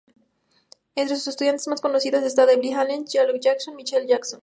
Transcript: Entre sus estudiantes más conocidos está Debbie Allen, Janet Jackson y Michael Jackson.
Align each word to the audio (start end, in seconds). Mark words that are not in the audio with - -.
Entre 0.95 1.15
sus 1.15 1.27
estudiantes 1.27 1.67
más 1.67 1.79
conocidos 1.79 2.23
está 2.23 2.47
Debbie 2.47 2.73
Allen, 2.73 3.05
Janet 3.05 3.39
Jackson 3.39 3.75
y 3.75 3.83
Michael 3.83 4.07
Jackson. 4.07 4.39